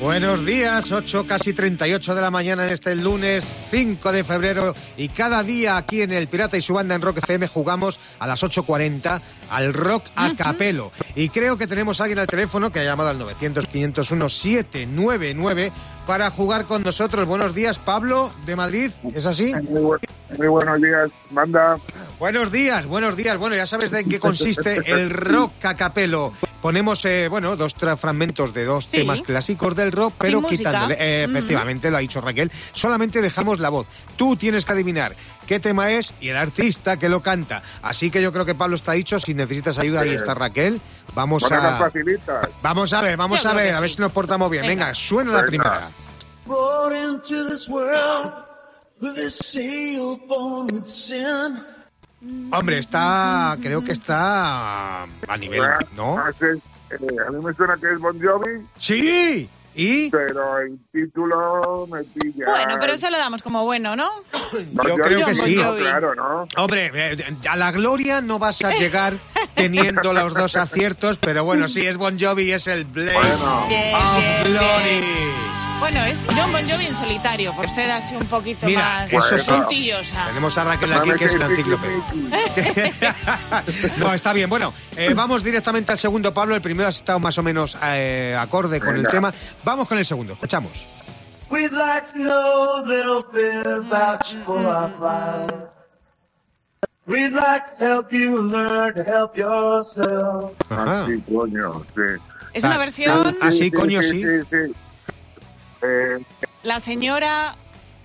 Buenos 0.00 0.44
días, 0.44 0.90
8 0.90 1.26
casi 1.28 1.52
38 1.52 2.14
de 2.16 2.20
la 2.20 2.30
mañana 2.30 2.66
en 2.66 2.72
este 2.72 2.96
lunes 2.96 3.44
5 3.70 4.10
de 4.10 4.24
febrero 4.24 4.74
y 4.96 5.08
cada 5.08 5.44
día 5.44 5.76
aquí 5.76 6.02
en 6.02 6.10
el 6.10 6.26
Pirata 6.26 6.56
y 6.56 6.60
su 6.62 6.74
banda 6.74 6.96
en 6.96 7.02
Rock 7.02 7.18
FM 7.18 7.46
jugamos 7.46 8.00
a 8.18 8.26
las 8.26 8.42
8.40 8.42 9.20
al 9.50 9.72
Rock 9.74 10.06
a 10.16 10.34
Capelo. 10.34 10.90
Y 11.14 11.28
creo 11.28 11.56
que 11.56 11.68
tenemos 11.68 12.00
a 12.00 12.04
alguien 12.04 12.18
al 12.18 12.26
teléfono 12.26 12.72
que 12.72 12.80
ha 12.80 12.84
llamado 12.84 13.10
al 13.10 13.18
900-501-799 13.20 15.70
para 16.06 16.30
jugar 16.30 16.64
con 16.66 16.82
nosotros. 16.82 17.24
Buenos 17.28 17.54
días, 17.54 17.78
Pablo 17.78 18.32
de 18.44 18.56
Madrid, 18.56 18.90
¿es 19.14 19.24
así? 19.26 19.54
Muy, 19.54 19.82
bu- 19.82 20.00
muy 20.36 20.48
buenos 20.48 20.82
días, 20.82 21.10
banda. 21.30 21.76
Buenos 22.18 22.50
días, 22.50 22.86
buenos 22.86 23.16
días. 23.16 23.36
Bueno, 23.38 23.54
ya 23.54 23.68
sabes 23.68 23.92
de 23.92 24.00
en 24.00 24.08
qué 24.08 24.18
consiste 24.18 24.82
el 24.90 25.10
rock 25.10 25.64
a 25.64 25.76
capelo. 25.76 26.32
Ponemos, 26.62 27.04
eh, 27.04 27.26
bueno, 27.28 27.56
dos 27.56 27.74
fragmentos 27.98 28.54
de 28.54 28.64
dos 28.64 28.86
Sí. 28.86 28.98
temas 28.98 29.20
clásicos 29.20 29.74
del 29.74 29.90
rock, 29.92 30.14
pero 30.16 30.40
quitándole. 30.42 30.96
eh, 30.98 31.26
Ujú. 31.26 31.36
Efectivamente, 31.36 31.90
lo 31.90 31.96
ha 31.96 32.00
dicho 32.00 32.20
Raquel. 32.20 32.50
Solamente 32.72 33.20
dejamos 33.20 33.58
la 33.58 33.68
voz. 33.68 33.86
Tú 34.16 34.36
tienes 34.36 34.64
que 34.64 34.70
adivinar 34.72 35.16
qué 35.48 35.58
tema 35.58 35.90
es 35.90 36.14
y 36.20 36.28
el 36.28 36.36
artista 36.36 36.96
que 36.98 37.08
lo 37.08 37.20
canta. 37.20 37.64
Así 37.82 38.10
que 38.12 38.22
yo 38.22 38.32
creo 38.32 38.44
que 38.46 38.54
Pablo 38.54 38.76
está 38.76 38.92
dicho. 38.92 39.18
Si 39.18 39.34
necesitas 39.34 39.76
ayuda, 39.78 40.02
ahí 40.02 40.10
está 40.14 40.34
Raquel. 40.34 40.80
Vamos 41.14 41.42
Bueno, 41.42 41.56
a. 41.68 41.90
Vamos 42.62 42.92
a 42.92 43.00
ver, 43.02 43.16
vamos 43.16 43.42
Yo 43.42 43.50
a 43.50 43.52
ver, 43.54 43.74
a 43.74 43.80
ver 43.80 43.90
sí. 43.90 43.96
si 43.96 44.00
nos 44.02 44.12
portamos 44.12 44.50
bien. 44.50 44.62
Venga, 44.64 44.84
Venga. 44.86 44.94
suena 44.94 45.32
la 45.32 45.44
primera. 45.44 45.90
Born 46.46 46.94
into 46.96 47.44
this 47.48 47.68
world 47.68 48.32
with 49.00 49.18
a 49.18 49.28
seal 49.30 50.16
born 50.28 50.66
with 50.72 50.84
sin. 50.86 51.58
Hombre, 52.52 52.78
está. 52.78 53.56
Creo 53.60 53.82
que 53.82 53.92
está 53.92 55.02
a 55.02 55.36
nivel, 55.38 55.62
¿no? 55.96 56.16
Ah. 56.18 56.30
Eh, 56.40 56.96
a 57.26 57.30
mí 57.30 57.42
me 57.42 57.52
suena 57.54 57.76
que 57.78 57.92
es 57.92 57.98
Bon 57.98 58.18
Jovi, 58.20 58.66
Sí. 58.78 59.48
¿Y? 59.74 60.10
pero 60.10 60.58
el 60.58 60.78
título 60.92 61.88
me 61.90 62.02
pilla. 62.04 62.44
Bueno, 62.46 62.76
pero 62.78 62.92
eso 62.92 63.08
lo 63.08 63.16
damos 63.16 63.42
como 63.42 63.64
bueno, 63.64 63.96
¿no? 63.96 64.06
Bon 64.72 64.86
yo 64.86 64.96
creo 64.96 65.24
que 65.26 65.32
no, 65.34 65.42
sí. 65.46 65.54
Claro, 65.54 66.14
¿no? 66.14 66.46
Hombre, 66.58 66.90
eh, 66.94 67.24
a 67.48 67.56
la 67.56 67.72
gloria 67.72 68.20
no 68.20 68.38
vas 68.38 68.62
a 68.62 68.72
llegar 68.74 69.14
teniendo 69.54 70.12
los 70.12 70.34
dos 70.34 70.56
aciertos, 70.56 71.16
pero 71.16 71.44
bueno, 71.44 71.68
sí, 71.68 71.86
es 71.86 71.96
Bon 71.96 72.18
Jovi 72.20 72.42
y 72.44 72.52
es 72.52 72.66
el 72.66 72.84
Blaze 72.84 73.14
Bueno. 73.14 73.62
Of 73.62 73.68
bien, 73.70 73.94
Glory. 74.44 75.51
Bueno, 75.82 75.98
es 76.04 76.22
John 76.36 76.52
Bon 76.52 76.62
Jovi 76.70 76.86
en 76.86 76.94
solitario, 76.94 77.52
por 77.56 77.68
ser 77.68 77.90
así 77.90 78.14
un 78.14 78.24
poquito 78.26 78.66
Mira, 78.66 79.08
más 79.12 79.12
eso 79.12 79.36
sí. 79.38 79.50
puntillosa. 79.50 80.26
Tenemos 80.28 80.56
a 80.56 80.62
Raquel 80.64 80.92
aquí, 80.92 81.10
que 81.18 81.24
es 81.24 81.34
la 81.36 81.48
tiki. 81.56 81.70
no, 83.98 84.14
está 84.14 84.32
bien. 84.32 84.48
Bueno, 84.48 84.72
eh, 84.96 85.12
vamos 85.12 85.42
directamente 85.42 85.90
al 85.90 85.98
segundo, 85.98 86.32
Pablo. 86.32 86.54
El 86.54 86.62
primero 86.62 86.86
ha 86.86 86.90
estado 86.90 87.18
más 87.18 87.36
o 87.36 87.42
menos 87.42 87.76
eh, 87.82 88.36
acorde 88.40 88.78
con 88.80 88.96
el 88.96 89.08
tema. 89.08 89.34
Vamos 89.64 89.88
con 89.88 89.98
el 89.98 90.06
segundo. 90.06 90.34
Escuchamos. 90.34 90.70
We'd 91.50 91.72
like 91.72 92.06
to 92.12 92.18
know 92.18 92.76
a 92.76 92.82
little 92.86 93.24
bit 93.32 93.66
about 93.66 94.24
you 94.32 94.40
for 94.44 94.64
our 94.64 94.88
lives. 95.00 95.72
We'd 97.06 97.32
like 97.32 97.64
to 97.78 97.84
help 97.84 98.12
you 98.12 98.40
learn 98.40 98.94
to 98.94 99.02
help 99.02 99.36
yourself. 99.36 100.52
Ajá. 100.70 101.02
Ah, 101.02 101.06
sí, 101.08 101.20
coño, 101.28 101.84
sí. 101.96 102.22
Es 102.54 102.62
una 102.62 102.76
Ah, 102.76 102.78
versión, 102.78 103.36
Ah, 103.40 103.50
sí, 103.50 103.70
coño, 103.70 104.00
sí. 104.02 104.22
Sí, 104.22 104.28
sí. 104.48 104.72
Eh, 105.82 106.18
la 106.62 106.80
señora... 106.80 107.56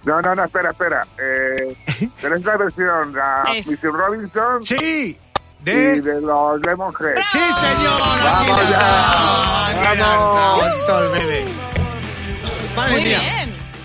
no, 0.04 0.22
no, 0.22 0.36
no, 0.36 0.44
espera, 0.46 0.72
espera. 0.72 1.06
Eh, 1.20 1.76
es 2.22 2.44
la 2.46 2.58
versión, 2.58 3.14
la 3.14 3.44
Es. 3.56 3.68
Missy 3.68 3.88
Robinson 3.88 4.64
Sí, 4.64 4.76
y 4.76 5.64
de... 5.64 6.02
de 6.02 6.22
los 6.22 6.60
Lemonhead. 6.66 7.16
¡Sí, 7.32 7.40
señor! 7.40 8.00
¡Vamos 8.24 8.70
ya! 8.70 9.74
¡Qué 9.94 10.00
¡Vamos! 10.02 10.62
hartado, 10.64 11.12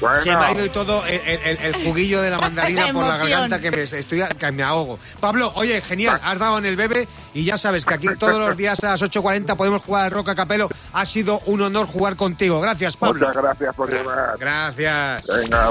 Bueno, 0.03 0.21
Se 0.23 0.31
me 0.37 0.45
ha 0.45 0.53
ido 0.53 0.67
y 0.67 0.69
todo 0.71 1.07
el, 1.07 1.21
el- 1.21 1.59
el 1.59 1.85
juguillo 1.85 2.21
de 2.21 2.29
la 2.31 2.39
mandarina 2.41 2.89
La 2.89 2.93
por 2.93 3.07
la 3.07 3.17
garganta 3.17 3.61
que 3.61 3.71
me, 3.71 3.83
estoy, 3.83 4.23
que 4.39 4.53
me 4.53 4.63
ahogo. 4.63 4.99
Pablo, 5.21 5.53
oye, 5.55 5.81
genial, 5.81 6.21
has 6.23 6.39
dado 6.39 6.59
en 6.59 6.67
el 6.67 6.77
bebé 6.77 7.07
y 7.33 7.45
ya 7.45 7.57
sabes 7.57 7.85
que 7.85 7.95
aquí 7.95 8.09
todos 8.19 8.39
los 8.39 8.57
días 8.57 8.83
a 8.85 8.91
las 8.91 9.03
8.40 9.03 9.57
podemos 9.57 9.81
jugar 9.83 10.05
al 10.05 10.11
Rock 10.11 10.31
a 10.31 10.35
Capelo. 10.35 10.69
Ha 10.93 11.07
sido 11.07 11.41
un 11.47 11.63
honor 11.63 11.87
jugar 11.87 12.17
contigo. 12.17 12.61
Gracias, 12.61 12.97
Pablo. 12.97 13.27
muchas 13.27 13.43
gracias 13.43 13.75
por 13.77 13.91
llevar. 13.93 14.37
Gracias. 14.39 15.27
Venga. 15.27 15.69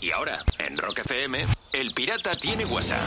Y 0.00 0.10
ahora, 0.10 0.38
en 0.58 0.76
Rock 0.76 0.98
FM, 0.98 1.46
El 1.72 1.92
Pirata 1.92 2.32
tiene 2.32 2.66
WhatsApp. 2.66 3.00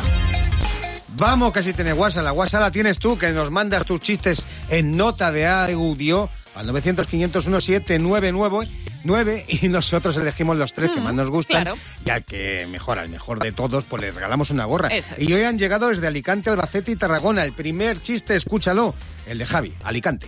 Vamos, 1.09 1.51
que 1.51 1.63
si 1.63 1.73
tienes 1.73 1.95
WhatsApp, 1.95 2.23
la 2.25 2.31
WhatsApp 2.33 2.61
la 2.61 2.71
tienes 2.71 2.99
tú, 2.99 3.17
que 3.17 3.31
nos 3.31 3.49
mandas 3.49 3.85
tus 3.85 3.99
chistes 3.99 4.43
en 4.69 4.95
nota 4.97 5.31
de 5.31 5.47
audio 5.47 6.29
al 6.57 6.67
900-501-799 6.67 8.67
9, 9.03 9.45
y 9.47 9.69
nosotros 9.69 10.17
elegimos 10.17 10.57
los 10.57 10.73
tres 10.73 10.91
que 10.91 10.99
más 10.99 11.13
nos 11.13 11.29
gustan. 11.29 11.63
claro. 11.63 11.77
Y 12.05 12.09
al 12.09 12.25
que 12.25 12.67
mejor, 12.67 12.99
al 12.99 13.09
mejor 13.09 13.39
de 13.39 13.51
todos, 13.51 13.85
pues 13.85 14.01
le 14.01 14.11
regalamos 14.11 14.49
una 14.49 14.65
gorra. 14.65 14.89
Eso 14.89 15.15
es. 15.17 15.27
Y 15.27 15.33
hoy 15.33 15.43
han 15.43 15.57
llegado 15.57 15.87
desde 15.87 16.07
Alicante, 16.07 16.49
Albacete 16.49 16.91
y 16.91 16.95
Tarragona. 16.95 17.43
El 17.43 17.53
primer 17.53 18.01
chiste, 18.01 18.35
escúchalo, 18.35 18.93
el 19.27 19.37
de 19.37 19.45
Javi, 19.45 19.73
Alicante. 19.83 20.27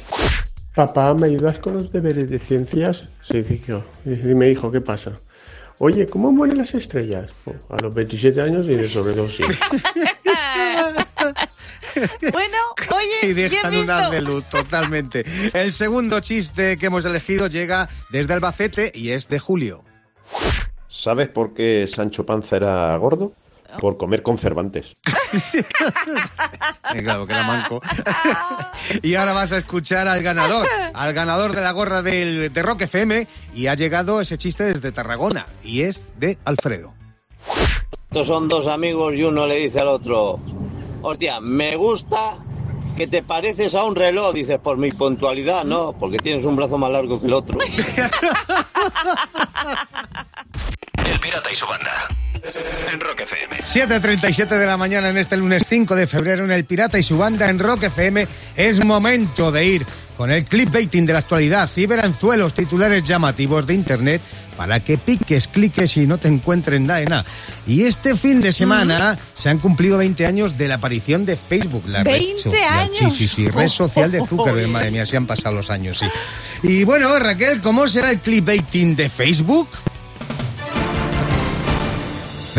Papá, 0.75 1.13
¿me 1.13 1.27
ayudas 1.27 1.59
con 1.59 1.73
los 1.73 1.91
deberes 1.91 2.29
de 2.29 2.39
ciencias? 2.39 3.03
Sí, 3.21 3.43
hijo. 3.49 3.83
Dime, 4.05 4.49
hijo, 4.49 4.71
¿qué 4.71 4.79
pasa? 4.79 5.13
Oye, 5.79 6.05
¿cómo 6.07 6.31
mueren 6.31 6.57
las 6.57 6.73
estrellas? 6.73 7.31
Oh, 7.45 7.73
a 7.73 7.81
los 7.81 7.93
27 7.95 8.39
años 8.41 8.65
y 8.65 8.75
de 8.75 8.89
sobredosis. 8.89 9.45
Bueno, 12.31 12.57
oye, 12.95 13.29
Y 13.29 13.33
dejan 13.33 13.73
un 13.73 13.79
visto. 13.79 13.93
haz 13.93 14.11
de 14.11 14.21
luz, 14.21 14.43
totalmente. 14.49 15.23
El 15.53 15.73
segundo 15.73 16.19
chiste 16.19 16.77
que 16.77 16.85
hemos 16.87 17.05
elegido 17.05 17.47
llega 17.47 17.89
desde 18.09 18.33
Albacete 18.33 18.91
y 18.93 19.11
es 19.11 19.27
de 19.29 19.39
Julio. 19.39 19.83
¿Sabes 20.87 21.29
por 21.29 21.53
qué 21.53 21.85
Sancho 21.87 22.25
Panza 22.25 22.57
era 22.57 22.95
gordo? 22.97 23.33
Por 23.79 23.97
comer 23.97 24.23
con 24.23 24.39
Cervantes. 24.39 24.95
Eh, 25.53 27.03
Claro, 27.03 27.27
que 27.27 27.33
era 27.33 27.43
manco. 27.43 27.81
y 29.03 29.13
ahora 29.13 29.33
vas 29.33 29.51
a 29.51 29.57
escuchar 29.57 30.07
al 30.07 30.23
ganador, 30.23 30.67
al 30.93 31.13
ganador 31.13 31.53
de 31.53 31.61
la 31.61 31.71
gorra 31.71 32.01
del, 32.01 32.51
de 32.51 32.63
Rock 32.63 32.81
FM. 32.81 33.27
Y 33.53 33.67
ha 33.67 33.75
llegado 33.75 34.21
ese 34.21 34.39
chiste 34.39 34.63
desde 34.63 34.91
Tarragona 34.91 35.45
y 35.63 35.81
es 35.83 36.03
de 36.19 36.39
Alfredo. 36.45 36.93
Estos 38.09 38.25
son 38.25 38.47
dos 38.47 38.67
amigos 38.67 39.13
y 39.15 39.21
uno 39.23 39.45
le 39.45 39.57
dice 39.57 39.81
al 39.81 39.89
otro, 39.89 40.39
hostia, 41.01 41.39
me 41.39 41.75
gusta 41.75 42.37
que 42.97 43.07
te 43.07 43.23
pareces 43.23 43.75
a 43.75 43.83
un 43.83 43.95
reloj. 43.95 44.33
Dices, 44.33 44.59
por 44.59 44.77
mi 44.77 44.91
puntualidad, 44.91 45.63
no, 45.63 45.93
porque 45.93 46.17
tienes 46.17 46.45
un 46.45 46.55
brazo 46.55 46.77
más 46.77 46.91
largo 46.91 47.19
que 47.19 47.27
el 47.27 47.33
otro. 47.33 47.59
El 51.05 51.19
Pirata 51.19 51.51
y 51.51 51.55
su 51.55 51.65
banda. 51.65 52.07
En 52.91 52.99
Rock 52.99 53.21
FM. 53.21 53.57
7.37 53.57 54.47
de 54.57 54.65
la 54.65 54.77
mañana 54.77 55.09
en 55.09 55.17
este 55.17 55.35
lunes 55.35 55.63
5 55.67 55.95
de 55.95 56.07
febrero 56.07 56.45
en 56.45 56.51
El 56.51 56.65
Pirata 56.65 56.97
y 56.97 57.03
su 57.03 57.17
banda 57.17 57.49
en 57.49 57.59
Rock 57.59 57.83
FM. 57.83 58.27
Es 58.55 58.83
momento 58.83 59.51
de 59.51 59.65
ir 59.65 59.85
con 60.15 60.31
el 60.31 60.45
clickbaiting 60.45 61.05
de 61.05 61.13
la 61.13 61.19
actualidad, 61.19 61.69
ciberanzuelos, 61.69 62.53
titulares 62.53 63.03
llamativos 63.03 63.65
de 63.67 63.73
Internet 63.73 64.21
para 64.57 64.81
que 64.81 64.97
piques, 64.97 65.47
cliques 65.47 65.95
y 65.97 66.07
no 66.07 66.17
te 66.17 66.27
encuentren 66.27 66.85
nada 66.87 66.99
de 66.99 67.05
nada. 67.05 67.25
Y 67.67 67.83
este 67.83 68.15
fin 68.15 68.41
de 68.41 68.53
semana 68.53 69.17
se 69.33 69.49
han 69.49 69.59
cumplido 69.59 69.97
20 69.97 70.25
años 70.25 70.57
de 70.57 70.67
la 70.67 70.75
aparición 70.75 71.25
de 71.25 71.37
Facebook, 71.37 71.83
la 71.87 72.03
red 72.03 72.19
20 72.19 72.41
social. 72.41 72.89
Sí, 72.93 73.03
años. 73.03 73.17
sí, 73.17 73.27
sí, 73.27 73.47
red 73.47 73.67
social 73.67 74.11
de 74.11 74.19
Zuckerberg, 74.27 74.67
madre 74.69 74.91
mía, 74.91 75.05
se 75.05 75.17
han 75.17 75.27
pasado 75.27 75.55
los 75.55 75.69
años, 75.69 75.99
sí. 75.99 76.05
Y 76.63 76.83
bueno, 76.83 77.17
Raquel, 77.19 77.61
¿cómo 77.61 77.87
será 77.87 78.09
el 78.11 78.19
clickbaiting 78.19 78.95
de 78.95 79.09
Facebook? 79.09 79.69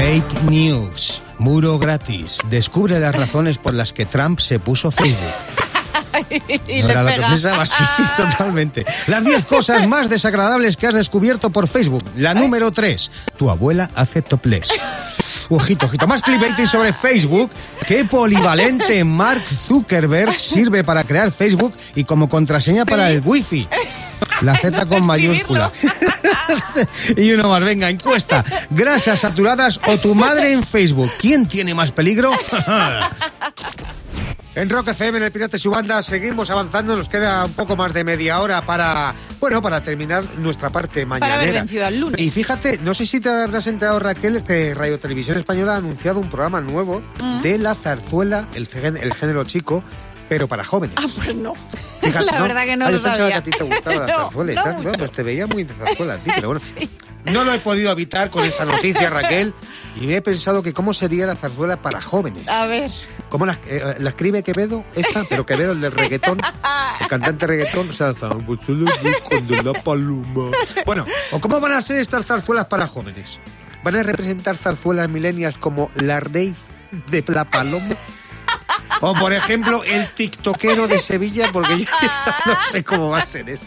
Fake 0.01 0.45
news. 0.49 1.21
Muro 1.37 1.79
gratis. 1.79 2.39
Descubre 2.49 2.99
las 2.99 3.15
razones 3.15 3.59
por 3.59 3.75
las 3.75 3.93
que 3.93 4.07
Trump 4.07 4.41
se 4.41 4.59
puso 4.59 4.91
Facebook. 4.91 5.19
y 6.67 6.81
No 6.81 6.89
le 6.89 6.93
era 6.93 7.03
lo 7.03 7.09
que 7.09 7.15
pega. 7.17 7.29
pensaba, 7.29 7.67
sí, 7.67 7.85
sí, 7.97 8.03
totalmente. 8.17 8.87
Las 9.09 9.23
10 9.23 9.45
cosas 9.45 9.87
más 9.87 10.09
desagradables 10.09 10.79
que 10.79 10.87
has 10.87 10.95
descubierto 10.95 11.51
por 11.51 11.69
Facebook. 11.69 12.03
La 12.17 12.33
número 12.33 12.73
3. 12.73 13.11
Tu 13.37 13.51
abuela 13.51 13.91
hace 13.95 14.23
topless. 14.23 14.71
Ojito, 15.51 15.85
ojito. 15.85 16.07
Más 16.07 16.23
clickbaiting 16.23 16.67
sobre 16.67 16.95
Facebook. 16.95 17.51
¿Qué 17.87 18.07
polivalente 18.07 19.05
Mark 19.05 19.45
Zuckerberg 19.47 20.41
sirve 20.41 20.83
para 20.83 21.05
crear 21.05 21.31
Facebook 21.31 21.75
y 21.95 22.05
como 22.05 22.27
contraseña 22.31 22.87
para 22.87 23.11
el 23.11 23.21
wifi? 23.23 23.69
La 24.41 24.57
Z 24.57 24.87
con 24.87 25.05
mayúscula. 25.05 25.71
y 27.17 27.33
uno 27.33 27.49
más, 27.49 27.63
venga, 27.65 27.89
encuesta. 27.91 28.45
Grasas 28.71 29.21
saturadas 29.21 29.81
o 29.87 29.99
tu 29.99 30.15
madre 30.15 30.53
en 30.53 30.63
Facebook. 30.63 31.11
¿Quién 31.19 31.47
tiene 31.47 31.75
más 31.75 31.93
peligro? 31.93 32.33
En 34.53 34.69
Rock 34.69 34.89
FM, 34.89 35.19
en 35.19 35.25
el 35.25 35.31
Pirata 35.31 35.57
y 35.57 35.61
su 35.61 35.71
banda, 35.71 36.03
seguimos 36.03 36.51
avanzando. 36.51 36.97
Nos 36.97 37.09
queda 37.09 37.45
un 37.45 37.53
poco 37.53 37.77
más 37.77 37.95
de 37.95 38.03
media 38.03 38.41
hora 38.41 38.67
para, 38.67 39.15
bueno, 39.39 39.63
para 39.63 39.81
terminar 39.81 40.25
nuestra 40.39 40.71
parte 40.71 41.07
Para 41.07 41.21
mañanera. 41.21 41.41
haber 41.41 41.55
vencido 41.55 41.87
al 41.87 42.01
lunes. 42.01 42.21
Y 42.21 42.31
fíjate, 42.31 42.79
no 42.79 42.93
sé 42.93 43.07
si 43.07 43.21
te 43.21 43.29
habrás 43.29 43.69
enterado, 43.69 44.01
Raquel, 44.01 44.43
que 44.43 44.75
Radio 44.75 44.99
Televisión 44.99 45.39
Española 45.39 45.75
ha 45.75 45.77
anunciado 45.77 46.19
un 46.19 46.29
programa 46.29 46.61
nuevo 46.61 47.01
Mm. 47.21 47.43
de 47.43 47.59
la 47.59 47.77
zarzuela, 47.77 48.49
el 48.55 48.67
género 49.15 49.45
chico, 49.45 49.85
pero 50.31 50.47
para 50.49 50.65
jóvenes. 50.65 50.97
Ah, 50.97 51.07
pues 51.15 51.35
no. 51.35 51.55
Fíjate, 52.01 52.25
la 52.33 52.41
verdad 52.41 52.65
que 52.65 52.77
no 52.77 52.87
Ah, 52.87 52.91
lo 52.93 52.99
yo 52.99 53.03
sabía. 53.03 53.27
que 53.29 53.35
a 53.35 53.43
ti 53.43 53.51
te 53.51 53.65
gustaba 53.65 53.97
la 53.97 54.07
No, 54.07 54.19
zarzuela 54.23 54.53
y 54.53 54.55
no 54.55 54.63
tal. 54.63 54.85
No, 54.85 54.93
pues 54.93 55.11
te 55.13 55.23
veía 55.25 55.47
muy 55.49 55.65
de 55.65 55.75
zarzuela, 55.75 56.15
a 56.15 56.19
ti, 56.19 56.31
pero 56.35 56.49
bueno. 56.49 56.61
Sí. 56.79 56.89
No 57.25 57.45
lo 57.45 57.53
he 57.53 57.59
podido 57.59 57.93
evitar 57.93 58.31
con 58.31 58.43
esta 58.45 58.65
noticia, 58.65 59.11
Raquel, 59.11 59.53
y 60.01 60.07
me 60.07 60.17
he 60.17 60.23
pensado 60.23 60.63
que 60.63 60.73
cómo 60.73 60.95
sería 60.95 61.27
la 61.27 61.37
zarzuela 61.37 61.77
para 61.83 62.01
jóvenes. 62.01 62.49
A 62.49 62.65
ver. 62.65 62.91
¿Cómo 63.29 63.45
la, 63.45 63.59
eh, 63.67 63.97
la 63.99 64.09
escribe 64.11 64.43
Quevedo? 64.43 64.85
Esta, 64.95 65.25
pero 65.29 65.45
Quevedo, 65.45 65.73
el 65.73 65.83
del 65.83 65.93
reggaetón. 65.93 66.39
El 67.01 67.09
cantante 67.09 67.47
reggaetón. 67.47 67.91
O 67.91 67.93
sea, 67.93 68.13
de 68.15 69.63
la 69.63 69.73
paloma. 69.83 70.51
Bueno, 70.87 71.05
¿o 71.33 71.41
cómo 71.41 71.61
van 71.61 71.73
a 71.73 71.83
ser 71.83 71.97
estas 71.97 72.25
zarzuelas 72.25 72.67
para 72.67 72.87
jóvenes? 72.87 73.39
¿Van 73.85 73.97
a 73.97 74.03
representar 74.03 74.57
zarzuelas 74.57 75.09
milenias 75.11 75.59
como 75.59 75.91
la 75.97 76.21
rave 76.21 76.55
de 77.11 77.23
la 77.27 77.45
paloma? 77.45 77.97
O, 79.01 79.15
por 79.15 79.33
ejemplo, 79.33 79.83
el 79.85 80.09
tiktokero 80.09 80.87
de 80.87 80.99
Sevilla, 80.99 81.51
porque 81.53 81.79
yo 81.79 81.87
no 82.47 82.57
sé 82.71 82.85
cómo 82.85 83.11
va 83.11 83.19
a 83.19 83.27
ser 83.27 83.49
eso. 83.49 83.65